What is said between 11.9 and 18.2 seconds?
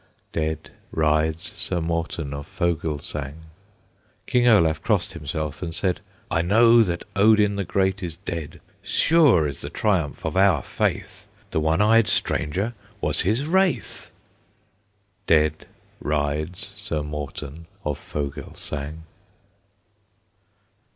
stranger was his wraith." Dead rides Sir Morten of